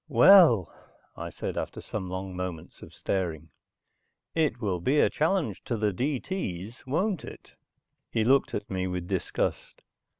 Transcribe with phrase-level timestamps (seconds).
[0.09, 0.73] "Well,"
[1.15, 3.49] I said after some long moments of staring.
[4.33, 7.53] "It will be a challenge to the D.T.'s, won't it?"
[8.09, 9.83] He looked at me with disgust.